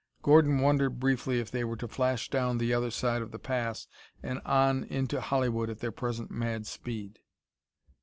[0.23, 3.85] Gordon wondered briefly if they were to flash down the other side of the Pass
[4.23, 7.19] and on into Hollywood at their present mad speed.